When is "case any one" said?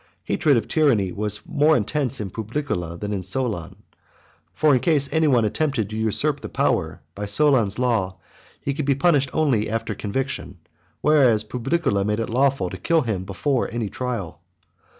4.79-5.45